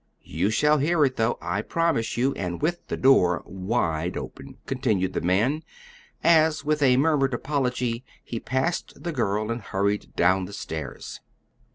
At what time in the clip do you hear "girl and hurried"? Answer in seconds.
9.11-10.15